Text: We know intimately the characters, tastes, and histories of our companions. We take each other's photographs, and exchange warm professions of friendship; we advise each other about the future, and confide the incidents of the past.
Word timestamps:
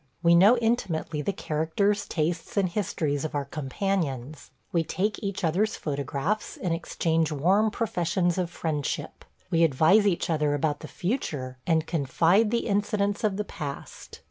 We 0.23 0.33
know 0.33 0.57
intimately 0.57 1.21
the 1.21 1.31
characters, 1.31 2.07
tastes, 2.07 2.57
and 2.57 2.67
histories 2.67 3.23
of 3.23 3.35
our 3.35 3.45
companions. 3.45 4.49
We 4.71 4.83
take 4.83 5.21
each 5.21 5.43
other's 5.43 5.75
photographs, 5.75 6.57
and 6.57 6.73
exchange 6.73 7.31
warm 7.31 7.69
professions 7.69 8.39
of 8.39 8.49
friendship; 8.49 9.23
we 9.51 9.63
advise 9.63 10.07
each 10.07 10.27
other 10.27 10.55
about 10.55 10.79
the 10.79 10.87
future, 10.87 11.59
and 11.67 11.85
confide 11.85 12.49
the 12.49 12.65
incidents 12.65 13.23
of 13.23 13.37
the 13.37 13.43
past. 13.45 14.19